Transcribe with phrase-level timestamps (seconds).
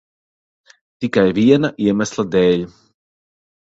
[1.03, 2.69] Tikai viena iemesla dēļ.